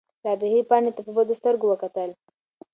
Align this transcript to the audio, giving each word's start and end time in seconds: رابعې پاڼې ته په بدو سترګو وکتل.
رابعې 0.25 0.61
پاڼې 0.69 0.91
ته 0.95 1.01
په 1.05 1.11
بدو 1.15 1.33
سترګو 1.39 1.65
وکتل. 1.69 2.09